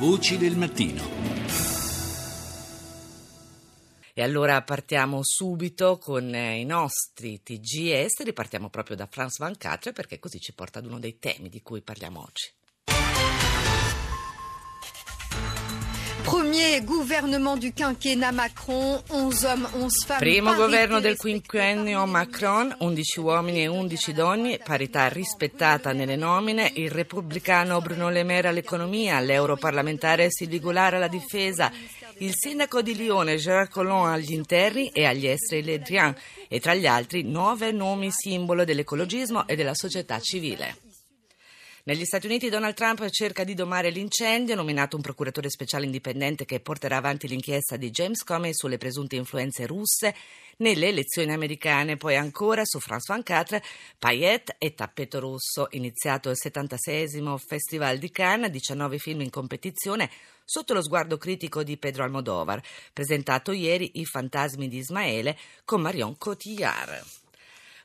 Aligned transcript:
Voci 0.00 0.38
del 0.38 0.56
mattino. 0.56 1.02
E 4.14 4.22
allora 4.22 4.62
partiamo 4.62 5.20
subito 5.22 5.98
con 5.98 6.34
eh, 6.34 6.58
i 6.58 6.64
nostri 6.64 7.42
TG 7.42 7.88
esteri, 7.88 8.32
partiamo 8.32 8.70
proprio 8.70 8.96
da 8.96 9.06
France 9.06 9.36
24 9.44 9.92
perché 9.92 10.18
così 10.18 10.40
ci 10.40 10.54
porta 10.54 10.78
ad 10.78 10.86
uno 10.86 10.98
dei 10.98 11.18
temi 11.18 11.50
di 11.50 11.60
cui 11.60 11.82
parliamo 11.82 12.20
oggi. 12.20 12.59
Premier 16.30 16.80
gouvernement 16.84 17.56
du 17.56 17.72
quinquennat 17.72 18.30
Macron, 18.30 19.02
11 19.08 19.44
hommes, 19.46 19.68
11 19.74 20.06
femmes. 20.06 20.20
Primo 20.20 20.54
governo 20.54 21.00
del 21.00 21.16
quinquennio 21.16 22.06
Macron, 22.06 22.72
11 22.78 23.18
uomini 23.18 23.62
e 23.62 23.66
11 23.66 24.12
donne, 24.12 24.60
parità 24.64 25.08
rispettata 25.08 25.92
nelle 25.92 26.14
nomine, 26.14 26.70
il 26.76 26.88
repubblicano 26.88 27.80
Bruno 27.80 28.10
Le 28.10 28.22
Maire 28.22 28.46
all'economia, 28.46 29.18
l'europarlamentare 29.18 30.28
Sylvie 30.30 30.60
Goulart 30.60 30.94
alla 30.94 31.08
difesa, 31.08 31.68
il 32.18 32.32
sindaco 32.36 32.80
di 32.80 32.94
Lione 32.94 33.36
Gérard 33.36 33.68
Collomb 33.68 34.06
agli 34.06 34.32
interni 34.32 34.88
e 34.90 35.06
agli 35.06 35.26
esteri 35.26 35.64
Le 35.64 35.80
Drian 35.80 36.14
e 36.46 36.60
tra 36.60 36.74
gli 36.74 36.86
altri 36.86 37.24
nove 37.24 37.72
nomi 37.72 38.12
simbolo 38.12 38.64
dell'ecologismo 38.64 39.48
e 39.48 39.56
della 39.56 39.74
società 39.74 40.20
civile. 40.20 40.89
Negli 41.90 42.04
Stati 42.04 42.26
Uniti 42.26 42.48
Donald 42.48 42.76
Trump 42.76 43.04
cerca 43.08 43.42
di 43.42 43.52
domare 43.52 43.90
l'incendio, 43.90 44.54
nominato 44.54 44.94
un 44.94 45.02
procuratore 45.02 45.50
speciale 45.50 45.86
indipendente 45.86 46.44
che 46.44 46.60
porterà 46.60 46.98
avanti 46.98 47.26
l'inchiesta 47.26 47.76
di 47.76 47.90
James 47.90 48.22
Comey 48.22 48.54
sulle 48.54 48.78
presunte 48.78 49.16
influenze 49.16 49.66
russe 49.66 50.14
nelle 50.58 50.86
elezioni 50.86 51.32
americane. 51.32 51.96
Poi 51.96 52.14
ancora 52.14 52.64
su 52.64 52.78
France 52.78 53.12
24, 53.12 53.60
paillette 53.98 54.54
e 54.58 54.72
tappeto 54.74 55.18
rosso, 55.18 55.66
iniziato 55.70 56.30
il 56.30 56.36
76 56.36 57.38
Festival 57.44 57.98
di 57.98 58.12
Cannes, 58.12 58.52
19 58.52 58.98
film 58.98 59.22
in 59.22 59.30
competizione 59.30 60.08
sotto 60.44 60.74
lo 60.74 60.84
sguardo 60.84 61.18
critico 61.18 61.64
di 61.64 61.76
Pedro 61.76 62.04
Almodovar, 62.04 62.62
presentato 62.92 63.50
ieri 63.50 63.98
I 63.98 64.04
fantasmi 64.04 64.68
di 64.68 64.78
Ismaele 64.78 65.36
con 65.64 65.80
Marion 65.80 66.16
Cotillard. 66.16 67.02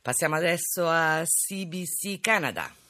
Passiamo 0.03 0.36
adesso 0.36 0.88
a 0.88 1.23
CBC 1.23 2.19
Canada. 2.22 2.84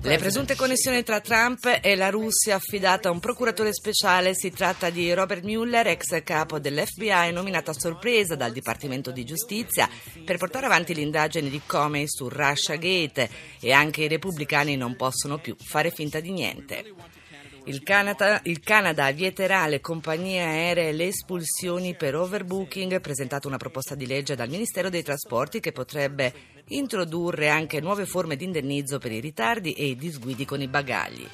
Le 0.00 0.18
presunte 0.18 0.54
connessioni 0.54 1.02
tra 1.02 1.20
Trump 1.20 1.80
e 1.82 1.96
la 1.96 2.10
Russia 2.10 2.54
affidata 2.54 3.08
a 3.08 3.12
un 3.12 3.20
procuratore 3.20 3.72
speciale. 3.72 4.34
Si 4.34 4.50
tratta 4.50 4.90
di 4.90 5.12
Robert 5.12 5.42
Mueller, 5.42 5.88
ex 5.88 6.22
capo 6.22 6.58
dell'FBI, 6.58 7.32
nominato 7.32 7.70
a 7.70 7.74
sorpresa 7.74 8.36
dal 8.36 8.52
Dipartimento 8.52 9.10
di 9.10 9.24
Giustizia 9.24 9.88
per 10.24 10.36
portare 10.36 10.66
avanti 10.66 10.94
l'indagine 10.94 11.50
di 11.50 11.60
Comey 11.66 12.04
su 12.06 12.28
Russia 12.28 12.76
Gate 12.76 13.28
e 13.60 13.72
anche 13.72 14.04
i 14.04 14.08
repubblicani 14.08 14.76
non 14.76 14.96
possono 14.96 15.38
più 15.38 15.56
fare 15.58 15.90
finta 15.90 16.20
di 16.20 16.30
niente. 16.30 17.20
Il 17.64 17.84
Canada, 17.84 18.40
il 18.44 18.58
Canada 18.58 19.08
vieterà 19.12 19.62
alle 19.62 19.80
compagnie 19.80 20.42
aeree 20.42 20.90
le 20.90 21.06
espulsioni 21.06 21.94
per 21.94 22.16
overbooking, 22.16 23.00
presentata 23.00 23.46
una 23.46 23.56
proposta 23.56 23.94
di 23.94 24.06
legge 24.06 24.34
dal 24.34 24.48
Ministero 24.48 24.90
dei 24.90 25.04
Trasporti 25.04 25.60
che 25.60 25.70
potrebbe 25.70 26.32
introdurre 26.68 27.50
anche 27.50 27.80
nuove 27.80 28.04
forme 28.04 28.34
di 28.34 28.46
indennizzo 28.46 28.98
per 28.98 29.12
i 29.12 29.20
ritardi 29.20 29.74
e 29.74 29.86
i 29.86 29.96
disguidi 29.96 30.44
con 30.44 30.60
i 30.60 30.66
bagagli. 30.66 31.28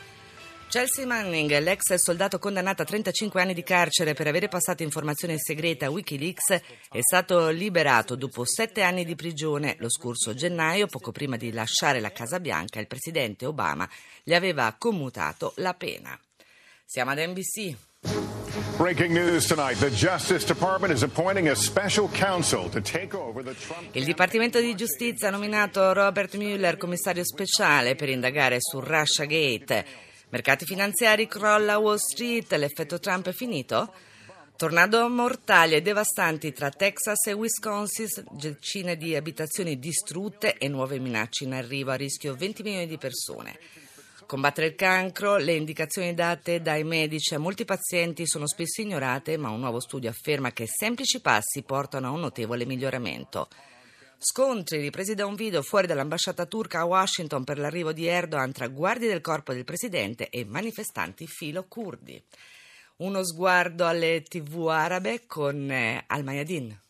Chelsea 0.69 1.07
Manning, 1.07 1.59
l'ex 1.61 1.95
soldato 1.95 2.39
condannato 2.39 2.83
a 2.83 2.85
35 2.85 3.41
anni 3.41 3.55
di 3.55 3.63
carcere 3.63 4.13
per 4.13 4.27
avere 4.27 4.49
passato 4.49 4.83
informazioni 4.83 5.39
segrete 5.39 5.87
a 5.87 5.91
Wikileaks, 5.91 6.61
è 6.91 7.01
stato 7.01 7.49
liberato 7.49 8.17
dopo 8.17 8.45
sette 8.45 8.83
anni 8.83 9.07
di 9.07 9.15
prigione. 9.15 9.77
Lo 9.79 9.89
scorso 9.89 10.35
gennaio, 10.35 10.87
poco 10.87 11.11
prima 11.11 11.39
di 11.39 11.53
lasciare 11.53 12.01
la 12.01 12.13
Casa 12.13 12.39
Bianca, 12.39 12.81
il 12.81 12.87
presidente 12.87 13.47
Obama 13.47 13.89
gli 14.23 14.35
aveva 14.35 14.75
commutato 14.77 15.55
la 15.57 15.73
pena. 15.73 16.19
Siamo 16.85 17.13
ad 17.13 17.19
NBC. 17.19 17.75
Il 23.93 24.05
Dipartimento 24.05 24.61
di 24.61 24.75
Giustizia 24.75 25.29
ha 25.29 25.31
nominato 25.31 25.95
Robert 25.95 26.37
Mueller 26.37 26.77
commissario 26.77 27.25
speciale 27.25 27.95
per 27.95 28.11
indagare 28.11 28.59
su 28.61 28.81
Russia 28.81 29.25
Gate. 29.25 30.07
Mercati 30.31 30.67
finanziari 30.67 31.27
crolla 31.27 31.79
Wall 31.79 31.97
Street, 31.97 32.53
l'effetto 32.53 33.01
Trump 33.01 33.29
è 33.29 33.33
finito? 33.33 33.91
Tornado 34.59 35.09
mortali 35.09 35.75
e 35.75 35.81
devastanti 35.81 36.53
tra 36.53 36.69
Texas 36.69 37.29
e 37.29 37.33
Wisconsin, 37.33 38.09
decine 38.33 38.99
di 38.99 39.17
abitazioni 39.17 39.79
distrutte 39.79 40.59
e 40.59 40.69
nuove 40.69 40.99
minacce 40.99 41.45
in 41.45 41.55
arrivo 41.55 41.93
a 41.93 41.95
rischio 41.95 42.35
20 42.35 42.63
milioni 42.63 42.87
di 42.87 42.99
persone. 42.99 43.59
Combattere 44.27 44.67
il 44.67 44.75
cancro, 44.75 45.39
le 45.39 45.55
indicazioni 45.55 46.13
date 46.13 46.61
dai 46.61 46.85
medici 46.85 47.33
a 47.33 47.39
molti 47.39 47.65
pazienti 47.65 48.27
sono 48.27 48.47
spesso 48.47 48.83
ignorate, 48.83 49.39
ma 49.39 49.49
un 49.49 49.61
nuovo 49.61 49.81
studio 49.81 50.11
afferma 50.11 50.53
che 50.53 50.67
semplici 50.67 51.23
passi 51.23 51.63
portano 51.63 52.09
a 52.09 52.11
un 52.11 52.21
notevole 52.21 52.67
miglioramento. 52.67 53.49
Scontri 54.21 54.81
ripresi 54.81 55.15
da 55.15 55.27
un 55.27 55.37
video 55.37 55.63
fuori 55.63 55.87
dall'ambasciata 55.87 56.45
turca 56.47 56.81
a 56.81 56.85
Washington 56.87 57.45
per 57.45 57.57
l'arrivo 57.57 57.93
di 57.93 58.09
Erdogan 58.09 58.51
tra 58.51 58.67
guardie 58.67 59.07
del 59.07 59.21
corpo 59.21 59.53
del 59.53 59.63
presidente 59.63 60.29
e 60.29 60.45
manifestanti 60.45 61.29
filo 61.29 61.67
curdi. 61.69 62.21
Uno 62.97 63.25
sguardo 63.25 63.87
alle 63.87 64.23
tv 64.23 64.67
arabe 64.67 65.25
con 65.29 65.71
eh, 65.71 66.03
Al-Mayadin. 66.05 66.81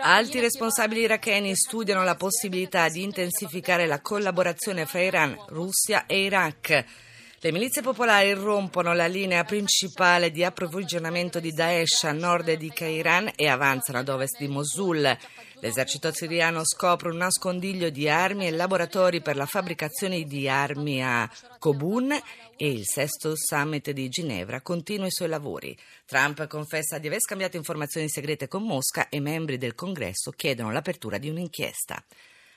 Alti 0.00 0.40
responsabili 0.40 1.00
iracheni 1.00 1.56
studiano 1.56 2.04
la 2.04 2.16
possibilità 2.16 2.90
di 2.90 3.02
intensificare 3.02 3.86
la 3.86 4.02
collaborazione 4.02 4.84
fra 4.84 5.00
Iran, 5.00 5.38
Russia 5.46 6.04
e 6.04 6.24
Iraq 6.24 7.06
le 7.40 7.52
milizie 7.52 7.82
popolari 7.82 8.32
rompono 8.32 8.92
la 8.94 9.06
linea 9.06 9.44
principale 9.44 10.32
di 10.32 10.42
approvvigionamento 10.42 11.38
di 11.38 11.52
Daesh 11.52 12.02
a 12.02 12.10
nord 12.10 12.52
di 12.54 12.68
Kairan 12.68 13.30
e 13.36 13.46
avanzano 13.46 13.98
ad 13.98 14.08
ovest 14.08 14.38
di 14.38 14.48
Mosul. 14.48 15.16
L'esercito 15.60 16.12
siriano 16.12 16.64
scopre 16.64 17.10
un 17.10 17.18
nascondiglio 17.18 17.90
di 17.90 18.08
armi 18.08 18.48
e 18.48 18.50
laboratori 18.50 19.20
per 19.20 19.36
la 19.36 19.46
fabbricazione 19.46 20.24
di 20.24 20.48
armi 20.48 21.00
a 21.00 21.30
Kobun 21.60 22.10
e 22.56 22.72
il 22.72 22.84
sesto 22.84 23.34
summit 23.36 23.92
di 23.92 24.08
Ginevra 24.08 24.60
continua 24.60 25.06
i 25.06 25.12
suoi 25.12 25.28
lavori. 25.28 25.78
Trump 26.06 26.44
confessa 26.48 26.98
di 26.98 27.06
aver 27.06 27.20
scambiato 27.20 27.56
informazioni 27.56 28.08
segrete 28.08 28.48
con 28.48 28.64
Mosca 28.64 29.08
e 29.08 29.20
membri 29.20 29.58
del 29.58 29.76
congresso 29.76 30.32
chiedono 30.32 30.72
l'apertura 30.72 31.18
di 31.18 31.28
un'inchiesta. 31.28 32.02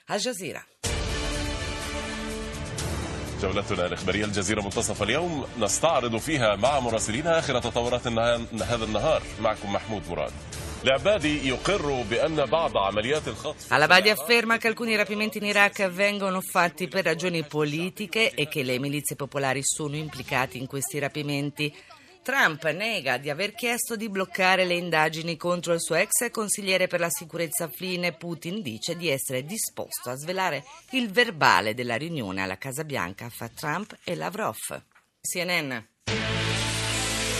Al 0.06 0.18
Jazeera. 0.18 0.66
جولتنا 3.42 3.86
الإخبارية 3.86 4.24
الجزيرة 4.24 4.60
منتصف 4.60 5.02
اليوم. 5.02 5.46
نستعرض 5.58 6.16
فيها 6.16 6.56
مع 6.56 6.80
مراسلين 6.80 7.26
آخر 7.26 7.58
تطورات 7.58 8.06
هذا 8.62 8.84
النهار. 8.84 9.22
معكم 9.40 9.72
محمود 9.72 10.02
مراد. 10.10 10.32
العبادي 10.84 11.48
يقر 11.48 12.02
بأن 12.10 12.44
بعض 12.44 12.76
عمليات 12.76 13.28
الخطف 13.28 13.72
على 13.72 13.86
بعد 13.88 14.08
افيرما 14.08 14.54
ان 14.54 14.60
alcuni 14.74 14.96
rapimenti 14.96 15.38
in 15.38 15.44
Iraq 15.44 15.88
vengono 15.88 16.40
fatti 16.40 16.88
per 16.88 17.04
ragioni 17.04 17.44
politiche 17.44 18.34
e 18.34 18.48
che 18.48 18.62
le 18.64 18.78
milizie 18.78 19.14
popolari 19.16 19.60
sono 19.62 19.96
implicate 19.96 20.58
Trump 22.22 22.68
nega 22.70 23.18
di 23.18 23.30
aver 23.30 23.52
chiesto 23.52 23.96
di 23.96 24.08
bloccare 24.08 24.64
le 24.64 24.74
indagini 24.74 25.36
contro 25.36 25.72
il 25.72 25.80
suo 25.80 25.96
ex 25.96 26.30
consigliere 26.30 26.86
per 26.86 27.00
la 27.00 27.10
sicurezza 27.10 27.68
Flynn 27.68 28.04
e 28.04 28.12
Putin 28.12 28.62
dice 28.62 28.96
di 28.96 29.08
essere 29.08 29.44
disposto 29.44 30.08
a 30.08 30.14
svelare 30.14 30.62
il 30.90 31.10
verbale 31.10 31.74
della 31.74 31.96
riunione 31.96 32.40
alla 32.40 32.58
Casa 32.58 32.84
Bianca 32.84 33.28
fra 33.28 33.48
Trump 33.48 33.96
e 34.04 34.14
Lavrov. 34.14 34.56
CNN. 35.20 35.76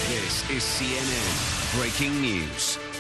This 0.09 0.45
is 0.51 0.65
CNN 0.77 1.79
Breaking 1.79 2.21
News. 2.21 2.92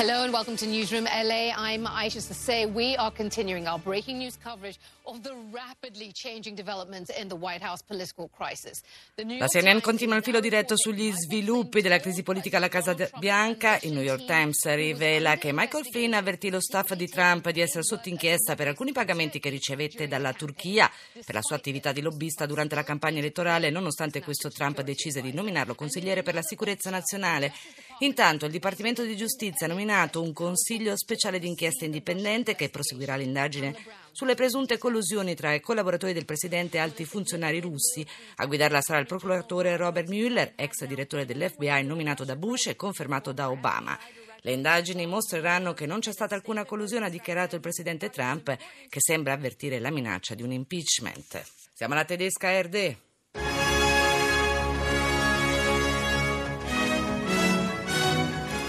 Hello 0.00 0.22
and 0.22 0.32
welcome 0.32 0.56
to 0.56 0.64
Newsroom 0.64 1.04
LA. 1.04 1.52
I'm 1.54 1.84
Aisha 1.84 2.22
Sase. 2.22 2.64
We 2.72 2.96
are 2.96 3.12
continuing 3.12 3.66
our 3.66 3.78
breaking 3.78 4.16
news 4.16 4.34
coverage 4.42 4.78
of 5.04 5.22
the 5.22 5.34
rapidly 5.52 6.10
changing 6.14 6.54
developments 6.54 7.10
in 7.10 7.28
the 7.28 7.36
White 7.36 7.60
House 7.62 7.82
political 7.82 8.30
crisis. 8.34 8.80
La 9.38 9.46
CNN 9.46 9.80
continua 9.80 10.16
il 10.16 10.22
filo 10.22 10.40
diretto 10.40 10.74
sugli 10.74 11.12
sviluppi 11.12 11.82
della 11.82 11.98
crisi 11.98 12.22
politica 12.22 12.56
alla 12.56 12.68
Casa 12.68 12.96
Bianca. 13.18 13.78
Il 13.82 13.92
New 13.92 14.02
York 14.02 14.24
Times 14.24 14.64
rivela 14.74 15.36
che 15.36 15.52
Michael 15.52 15.84
Flynn 15.84 16.14
avvertì 16.14 16.48
lo 16.48 16.62
staff 16.62 16.94
di 16.94 17.06
Trump 17.06 17.50
di 17.50 17.60
essere 17.60 17.84
sotto 17.84 18.08
inchiesta 18.08 18.54
per 18.54 18.68
alcuni 18.68 18.92
pagamenti 18.92 19.38
che 19.38 19.50
ricevette 19.50 20.08
dalla 20.08 20.32
Turchia 20.32 20.90
per 21.12 21.34
la 21.34 21.42
sua 21.42 21.56
attività 21.56 21.92
di 21.92 22.00
lobbista 22.00 22.46
durante 22.46 22.74
la 22.74 22.84
campagna 22.84 23.18
elettorale. 23.18 23.68
Nonostante 23.68 24.22
questo, 24.22 24.50
Trump 24.50 24.80
decise 24.80 25.20
di 25.20 25.34
nominarlo 25.34 25.74
consigliere 25.74 26.22
per 26.22 26.32
la 26.32 26.42
sicurezza 26.42 26.88
nazionale. 26.88 27.52
Intanto 28.02 28.46
il 28.46 28.50
Dipartimento 28.50 29.04
di 29.04 29.14
Giustizia 29.14 29.66
ha 29.66 29.68
nominato 29.68 30.22
un 30.22 30.32
consiglio 30.32 30.96
speciale 30.96 31.38
d'inchiesta 31.38 31.84
indipendente 31.84 32.54
che 32.54 32.70
proseguirà 32.70 33.14
l'indagine 33.16 33.76
sulle 34.12 34.34
presunte 34.34 34.78
collusioni 34.78 35.34
tra 35.34 35.52
i 35.52 35.60
collaboratori 35.60 36.14
del 36.14 36.24
presidente 36.24 36.78
e 36.78 36.80
alti 36.80 37.04
funzionari 37.04 37.60
russi. 37.60 38.06
A 38.36 38.46
guidarla 38.46 38.80
sarà 38.80 39.00
il 39.00 39.06
procuratore 39.06 39.76
Robert 39.76 40.08
Mueller, 40.08 40.54
ex 40.56 40.86
direttore 40.86 41.26
dell'FBI 41.26 41.84
nominato 41.84 42.24
da 42.24 42.36
Bush 42.36 42.68
e 42.68 42.76
confermato 42.76 43.32
da 43.32 43.50
Obama. 43.50 43.98
Le 44.40 44.52
indagini 44.52 45.04
mostreranno 45.04 45.74
che 45.74 45.84
non 45.84 46.00
c'è 46.00 46.12
stata 46.12 46.34
alcuna 46.34 46.64
collusione, 46.64 47.04
ha 47.04 47.10
dichiarato 47.10 47.54
il 47.54 47.60
presidente 47.60 48.08
Trump, 48.08 48.56
che 48.88 49.00
sembra 49.00 49.34
avvertire 49.34 49.78
la 49.78 49.90
minaccia 49.90 50.34
di 50.34 50.42
un 50.42 50.52
impeachment. 50.52 51.44
Siamo 51.74 51.92
alla 51.92 52.06
tedesca 52.06 52.58
RD. 52.62 53.09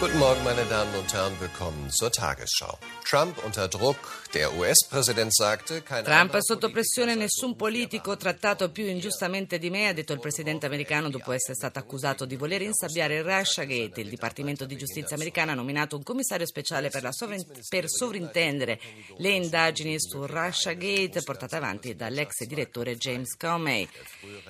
Guten 0.01 0.17
Morgen, 0.17 0.43
meine 0.43 0.65
Damen 0.65 0.95
und 0.95 1.13
Herren, 1.13 1.39
willkommen 1.39 1.91
zur 1.91 2.11
Tagesschau. 2.11 2.75
Trump 3.07 3.37
unter 3.45 3.67
Druck, 3.67 3.99
der 4.33 4.51
US-Präsident 4.57 5.31
sagte, 5.31 5.83
kein 5.83 6.03
Trump 6.03 6.35
sotto 6.39 6.71
pressione, 6.71 7.13
nessun 7.13 7.55
politico 7.55 8.17
trattato 8.17 8.71
più 8.71 8.87
ingiustamente 8.87 9.59
di 9.59 9.69
me, 9.69 9.89
ha 9.89 9.93
detto 9.93 10.13
il 10.13 10.19
presidente 10.19 10.65
americano 10.65 11.11
dopo 11.11 11.31
essere 11.31 11.53
stato 11.53 11.77
accusato 11.77 12.25
di 12.25 12.35
voler 12.35 12.63
insabbiare 12.63 13.17
il 13.17 13.23
Russiagate. 13.23 14.01
Il 14.01 14.09
Dipartimento 14.09 14.65
di 14.65 14.75
Giustizia 14.75 15.15
americano 15.15 15.51
ha 15.51 15.53
nominato 15.53 15.97
un 15.97 16.01
commissario 16.01 16.47
speciale 16.47 16.89
per, 16.89 17.07
sovrin- 17.11 17.45
per 17.69 17.87
sovrintendere 17.87 18.79
le 19.17 19.29
indagini 19.29 19.99
su 19.99 20.25
Russiagate 20.25 21.21
portate 21.23 21.57
avanti 21.57 21.95
dall'ex 21.95 22.43
direttore 22.47 22.97
James 22.97 23.37
Comey. 23.37 23.87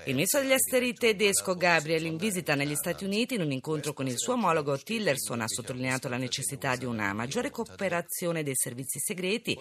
Il 0.06 0.14
ministro 0.14 0.40
degli 0.40 0.54
esteri 0.54 0.94
tedesco 0.94 1.56
Gabriel 1.56 2.06
in 2.06 2.16
visita 2.16 2.56
negli 2.56 2.76
Stati 2.76 3.04
Uniti 3.04 3.34
in 3.34 3.42
un 3.42 3.52
incontro 3.52 3.92
con 3.92 4.08
il 4.08 4.18
suo 4.18 4.36
omologo 4.36 4.78
Tillerson 4.78 5.40
ha 5.44 5.48
sottolineato 5.48 6.08
la 6.08 6.18
necessità 6.18 6.76
di 6.76 6.86
una 6.86 7.14
maggiore 7.14 7.50
cooperazione 7.50 8.44
dei 8.44 8.56
servizi 8.56 9.00
segreti. 9.00 9.58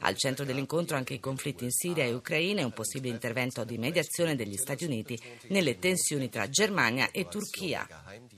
Al 0.00 0.16
centro 0.16 0.44
dell'incontro 0.44 0.96
anche 0.96 1.14
i 1.14 1.20
conflitti 1.20 1.64
in 1.64 1.70
Siria 1.70 2.04
e 2.04 2.12
Ucraina 2.12 2.60
e 2.60 2.64
un 2.64 2.72
possibile 2.72 3.14
intervento 3.14 3.64
di 3.64 3.78
mediazione 3.78 4.36
degli 4.36 4.56
Stati 4.56 4.84
Uniti 4.84 5.18
nelle 5.48 5.78
tensioni 5.78 6.28
tra 6.28 6.48
Germania 6.48 7.10
e 7.10 7.26
Turchia. 7.28 7.86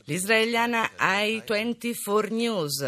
L'israeliana 0.04 0.93
I-24 0.98 2.32
News. 2.32 2.78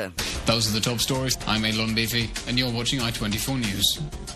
Those 0.45 0.69
are 0.69 0.79
the 0.79 0.81
top 0.81 0.99
stories. 0.99 1.37
I'm 1.47 1.65
Elon 1.65 1.95
Beefy, 1.95 2.31
and 2.47 2.59
you're 2.59 2.73
watching 2.73 3.01
I-24 3.01 3.59
News. 3.59 4.28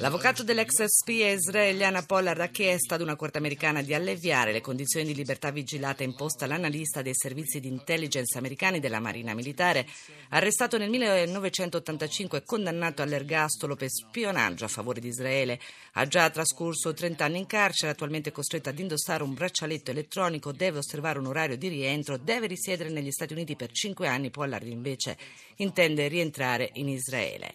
L'avvocato 0.00 0.42
dell'ex 0.42 0.84
spia 0.84 1.30
israeliana 1.30 2.02
Pollard 2.02 2.38
ha 2.40 2.48
chiesto 2.48 2.92
ad 2.92 3.00
una 3.00 3.16
corte 3.16 3.38
americana 3.38 3.80
di 3.80 3.94
alleviare 3.94 4.52
le 4.52 4.60
condizioni 4.60 5.06
di 5.06 5.14
libertà 5.14 5.50
vigilata 5.50 6.02
imposta 6.02 6.44
all'analista 6.44 7.00
dei 7.00 7.14
servizi 7.14 7.58
di 7.58 7.68
intelligence 7.68 8.36
americani 8.36 8.80
della 8.80 9.00
Marina 9.00 9.32
Militare, 9.32 9.86
arrestato 10.28 10.76
nel 10.76 10.90
1985 10.90 12.36
e 12.36 12.42
condannato 12.44 13.00
all'ergastolo 13.00 13.76
per 13.76 13.88
spionaggio 13.88 14.66
a 14.66 14.68
favore 14.68 15.00
di 15.00 15.08
Israele. 15.08 15.58
Ha 15.92 16.06
già 16.06 16.28
trascorso 16.28 16.92
30 16.92 17.24
anni 17.24 17.38
in 17.38 17.46
carcere, 17.46 17.92
attualmente 17.92 18.30
costretto 18.30 18.68
ad 18.68 18.78
indossare 18.78 19.22
un 19.22 19.32
braccialetto 19.32 19.90
elettronico, 19.90 20.52
deve 20.52 20.78
osservare 20.78 21.18
un 21.18 21.28
orario 21.28 21.56
di 21.56 21.68
rientro, 21.68 22.18
deve 22.18 22.46
risiedere 22.46 22.90
negli 22.90 23.10
Stati 23.10 23.32
Uniti 23.32 23.56
per 23.56 23.72
5 23.72 24.06
anni. 24.06 24.28
Pollard 24.28 24.66
invece 24.66 25.16
intende 25.56 26.08
rientrare 26.08 26.68
in 26.74 26.88
Israele. 26.88 27.04
Israele. 27.06 27.54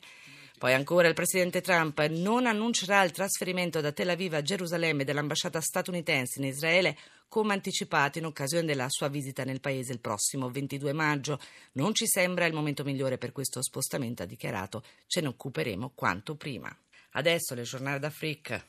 Poi 0.58 0.74
ancora 0.74 1.08
il 1.08 1.16
presidente 1.16 1.60
Trump 1.60 2.00
non 2.10 2.46
annuncerà 2.46 3.02
il 3.04 3.12
trasferimento 3.12 3.82
da 3.82 3.92
Tel 3.92 4.10
Aviv 4.10 4.34
a 4.36 4.44
Gerusalemme 4.44 5.04
dell'ambasciata 5.04 5.60
statunitense 5.60 6.40
in 6.40 6.46
Israele 6.46 6.96
come 7.28 7.54
anticipato 7.54 8.20
in 8.20 8.26
occasione 8.26 8.66
della 8.66 8.88
sua 8.88 9.08
visita 9.08 9.44
nel 9.44 9.60
paese 9.60 9.92
il 9.92 10.00
prossimo 10.00 10.52
22 10.52 10.94
maggio. 10.94 11.40
Non 11.74 11.94
ci 11.96 12.06
sembra 12.06 12.46
il 12.46 12.54
momento 12.54 12.84
migliore 12.84 13.18
per 13.18 13.32
questo 13.32 13.64
spostamento, 13.64 14.22
ha 14.22 14.28
dichiarato. 14.28 14.84
Ce 15.08 15.20
ne 15.22 15.28
occuperemo 15.28 15.94
quanto 15.96 16.36
prima. 16.36 16.76
Adesso 17.14 17.56
le 17.56 17.64
giornate 17.64 18.00
d'Africa. 18.00 18.64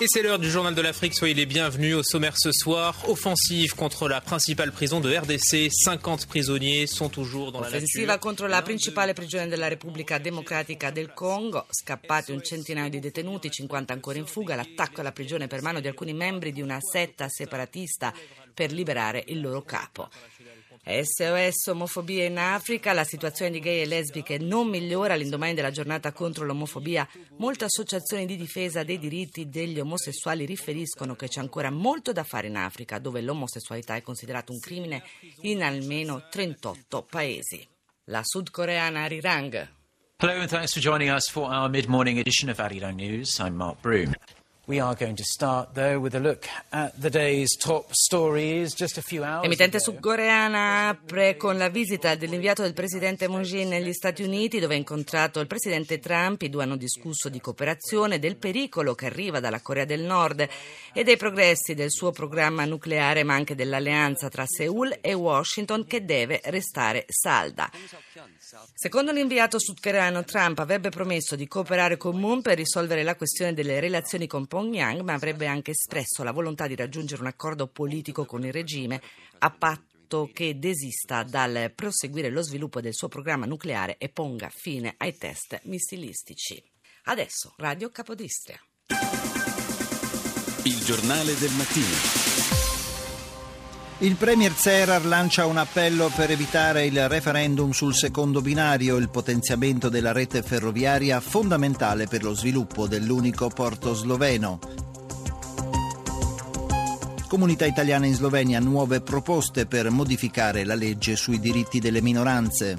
Et 0.00 0.06
c'est 0.08 0.22
l'heure 0.22 0.38
du 0.38 0.50
journal 0.50 0.74
de 0.74 0.82
l'Afrique. 0.82 1.14
Soyez 1.14 1.34
les 1.34 1.46
bienvenus 1.46 1.94
au 1.94 2.02
sommaire 2.02 2.34
ce 2.36 2.52
soir. 2.52 2.94
Offensive 3.08 3.74
contre 3.74 4.08
la 4.08 4.20
principale 4.20 4.70
prison 4.70 5.00
de 5.00 5.14
RDC. 5.14 5.70
50 5.72 6.26
prisonniers 6.26 6.86
sont 6.86 7.08
toujours 7.08 7.50
dans 7.50 7.60
Offensiva 7.60 8.12
la 8.12 8.18
contro 8.18 8.46
la 8.46 8.62
principale 8.62 9.14
prigione 9.14 9.48
della 9.48 9.68
Repubblica 9.68 10.18
Democratica 10.18 10.90
del 10.90 11.12
Congo. 11.14 11.66
Scappati 11.70 12.32
un 12.32 12.42
centinaio 12.42 12.90
di 12.90 13.00
detenuti, 13.00 13.50
50 13.50 13.92
ancora 13.92 14.18
in 14.18 14.26
fuga. 14.26 14.54
L'attacco 14.54 15.00
alla 15.00 15.12
prigione 15.12 15.46
per 15.46 15.62
mano 15.62 15.80
di 15.80 15.88
alcuni 15.88 16.12
membri 16.12 16.52
di 16.52 16.60
una 16.60 16.78
setta 16.80 17.28
separatista 17.28 18.12
per 18.52 18.72
liberare 18.72 19.24
il 19.28 19.40
loro 19.40 19.62
capo. 19.62 20.08
SOS 20.84 21.66
omofobia 21.68 22.24
in 22.24 22.38
Africa, 22.38 22.92
la 22.92 23.04
situazione 23.04 23.50
di 23.50 23.60
gay 23.60 23.80
e 23.80 23.86
lesbiche 23.86 24.38
non 24.38 24.68
migliora 24.68 25.14
all'indomani 25.14 25.54
della 25.54 25.70
giornata 25.70 26.12
contro 26.12 26.44
l'omofobia. 26.44 27.08
Molte 27.38 27.64
associazioni 27.64 28.26
di 28.26 28.36
difesa 28.36 28.82
dei 28.82 28.98
diritti 28.98 29.48
degli 29.48 29.80
omosessuali 29.80 30.44
riferiscono 30.44 31.16
che 31.16 31.28
c'è 31.28 31.40
ancora 31.40 31.70
molto 31.70 32.12
da 32.12 32.24
fare 32.24 32.46
in 32.46 32.56
Africa, 32.56 32.98
dove 32.98 33.20
l'omosessualità 33.20 33.96
è 33.96 34.02
considerato 34.02 34.52
un 34.52 34.60
crimine 34.60 35.02
in 35.42 35.62
almeno 35.62 36.28
38 36.30 37.02
paesi. 37.02 37.66
La 38.04 38.20
sudcoreana 38.22 39.02
Arirang. 39.02 39.68
Hello 40.18 40.40
and 40.40 40.48
thanks 40.48 40.72
for 40.72 40.80
joining 40.80 41.10
us 41.10 41.28
for 41.28 41.52
our 41.52 41.68
mid-morning 41.68 42.18
edition 42.18 42.48
of 42.48 42.58
Arirang 42.58 42.94
News. 42.96 43.38
I'm 43.38 43.56
Mark 43.56 43.80
Broom. 43.82 44.14
L'emittente 49.42 49.78
sudcoreana 49.78 50.88
apre 50.88 51.36
con 51.36 51.56
la 51.56 51.68
visita 51.68 52.16
dell'inviato 52.16 52.62
del 52.62 52.72
presidente 52.72 53.28
Moon 53.28 53.42
Jae 53.42 53.64
negli 53.64 53.92
Stati 53.92 54.24
Uniti, 54.24 54.58
dove 54.58 54.74
ha 54.74 54.78
incontrato 54.78 55.38
il 55.38 55.46
presidente 55.46 56.00
Trump. 56.00 56.42
I 56.42 56.50
due 56.50 56.64
hanno 56.64 56.76
discusso 56.76 57.28
di 57.28 57.40
cooperazione, 57.40 58.18
del 58.18 58.34
pericolo 58.36 58.96
che 58.96 59.06
arriva 59.06 59.38
dalla 59.38 59.60
Corea 59.60 59.84
del 59.84 60.00
Nord 60.00 60.48
e 60.92 61.04
dei 61.04 61.16
progressi 61.16 61.74
del 61.74 61.92
suo 61.92 62.10
programma 62.10 62.64
nucleare, 62.64 63.22
ma 63.22 63.34
anche 63.34 63.54
dell'alleanza 63.54 64.28
tra 64.28 64.46
Seoul 64.46 64.98
e 65.00 65.14
Washington 65.14 65.86
che 65.86 66.04
deve 66.04 66.40
restare 66.46 67.04
salda. 67.06 67.70
Secondo 68.74 69.12
l'inviato 69.12 69.60
sudcoreano, 69.60 70.24
Trump 70.24 70.58
avrebbe 70.58 70.88
promesso 70.88 71.36
di 71.36 71.46
cooperare 71.46 71.96
con 71.96 72.18
Moon 72.18 72.42
per 72.42 72.56
risolvere 72.56 73.02
la 73.04 73.14
questione 73.14 73.54
delle 73.54 73.78
relazioni 73.78 74.26
con 74.26 74.46
Pyongyang, 74.56 75.02
ma 75.02 75.12
avrebbe 75.12 75.46
anche 75.46 75.72
espresso 75.72 76.22
la 76.22 76.32
volontà 76.32 76.66
di 76.66 76.74
raggiungere 76.74 77.20
un 77.20 77.26
accordo 77.26 77.66
politico 77.66 78.24
con 78.24 78.42
il 78.42 78.52
regime 78.54 79.02
a 79.40 79.50
patto 79.50 80.30
che 80.32 80.58
desista 80.58 81.22
dal 81.24 81.70
proseguire 81.74 82.30
lo 82.30 82.40
sviluppo 82.40 82.80
del 82.80 82.94
suo 82.94 83.08
programma 83.08 83.44
nucleare 83.44 83.98
e 83.98 84.08
ponga 84.08 84.48
fine 84.48 84.94
ai 84.96 85.14
test 85.18 85.60
missilistici. 85.64 86.62
Adesso 87.04 87.52
Radio 87.58 87.90
Capodistria. 87.90 88.58
Il 90.62 90.82
giornale 90.84 91.36
del 91.36 91.52
mattino. 91.52 92.45
Il 94.00 94.16
Premier 94.16 94.52
Zerar 94.52 95.06
lancia 95.06 95.46
un 95.46 95.56
appello 95.56 96.10
per 96.14 96.30
evitare 96.30 96.84
il 96.84 97.08
referendum 97.08 97.70
sul 97.70 97.94
secondo 97.94 98.42
binario, 98.42 98.96
il 98.96 99.08
potenziamento 99.08 99.88
della 99.88 100.12
rete 100.12 100.42
ferroviaria 100.42 101.18
fondamentale 101.20 102.06
per 102.06 102.22
lo 102.22 102.34
sviluppo 102.34 102.86
dell'unico 102.86 103.48
porto 103.48 103.94
sloveno. 103.94 104.58
Comunità 107.26 107.64
italiana 107.64 108.04
in 108.04 108.14
Slovenia, 108.14 108.60
nuove 108.60 109.00
proposte 109.00 109.64
per 109.64 109.88
modificare 109.90 110.64
la 110.64 110.74
legge 110.74 111.16
sui 111.16 111.40
diritti 111.40 111.80
delle 111.80 112.02
minoranze. 112.02 112.76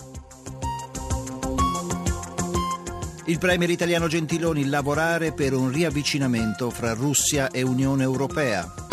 Il 3.25 3.39
premier 3.39 3.71
italiano 3.71 4.07
Gentiloni 4.07 4.67
lavorare 4.67 5.33
per 5.33 5.53
un 5.53 5.71
riavvicinamento 5.71 6.69
fra 6.69 6.93
Russia 6.93 7.49
e 7.49 7.63
Unione 7.63 8.03
Europea. 8.03 8.86